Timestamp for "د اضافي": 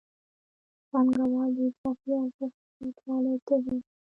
1.57-2.11